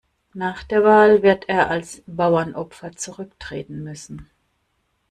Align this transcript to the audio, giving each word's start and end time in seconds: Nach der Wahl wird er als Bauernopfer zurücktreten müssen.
Nach 0.33 0.63
der 0.63 0.83
Wahl 0.83 1.21
wird 1.21 1.47
er 1.47 1.69
als 1.69 2.01
Bauernopfer 2.07 2.93
zurücktreten 2.93 3.83
müssen. 3.83 4.31